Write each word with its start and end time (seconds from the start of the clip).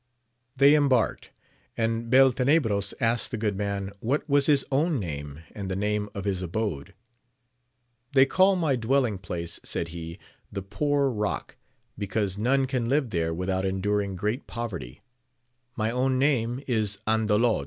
They 0.55 0.73
embarked, 0.73 1.29
and 1.77 2.09
Beltenebros 2.11 2.95
asked 2.99 3.29
the 3.29 3.37
good 3.37 3.55
man 3.55 3.91
what 3.99 4.27
was 4.27 4.47
his 4.47 4.65
own 4.71 4.99
name, 4.99 5.43
and 5.53 5.69
the 5.69 5.75
name 5.75 6.09
of 6.15 6.25
his 6.25 6.41
abode. 6.41 6.95
They 8.13 8.25
call 8.25 8.55
my 8.55 8.75
dwelling 8.75 9.19
place, 9.19 9.59
said 9.63 9.89
he, 9.89 10.17
the 10.51 10.63
Poor 10.63 11.11
Rock, 11.11 11.55
because 11.99 12.35
none 12.35 12.65
can 12.65 12.89
live 12.89 13.11
there 13.11 13.31
without 13.31 13.63
enduring 13.63 14.15
great 14.15 14.47
poverty: 14.47 15.01
my 15.75 15.91
own 15.91 16.17
name 16.17 16.63
is 16.65 16.97
Andalod. 17.05 17.59